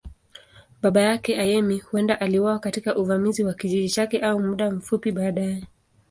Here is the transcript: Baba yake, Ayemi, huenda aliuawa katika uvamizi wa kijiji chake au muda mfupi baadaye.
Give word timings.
Baba 0.81 1.01
yake, 1.01 1.39
Ayemi, 1.39 1.79
huenda 1.79 2.19
aliuawa 2.21 2.59
katika 2.59 2.95
uvamizi 2.95 3.43
wa 3.43 3.53
kijiji 3.53 3.89
chake 3.89 4.19
au 4.19 4.39
muda 4.39 4.71
mfupi 4.71 5.11
baadaye. 5.11 5.67